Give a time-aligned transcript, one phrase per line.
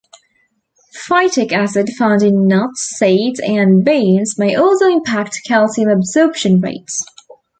[1.07, 7.05] Phytic acid found in nuts, seeds, and beans may also impact calcium absorption rates.